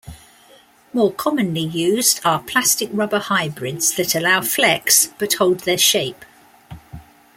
[0.93, 6.25] More commonly used are plastic-rubber hybrids that allow flex but hold their shape.